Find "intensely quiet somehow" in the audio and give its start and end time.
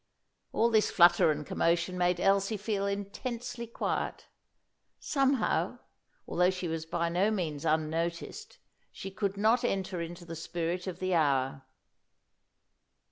2.87-5.77